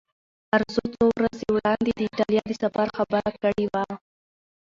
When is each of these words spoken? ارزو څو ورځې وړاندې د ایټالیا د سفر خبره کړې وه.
ارزو 0.55 0.83
څو 0.95 1.03
ورځې 1.17 1.47
وړاندې 1.55 1.91
د 1.95 1.99
ایټالیا 2.07 2.43
د 2.47 2.51
سفر 2.63 2.87
خبره 2.97 3.29
کړې 3.41 3.65
وه. 3.73 3.85